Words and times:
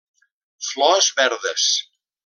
Flors 0.69 1.11
verdes. 1.21 1.67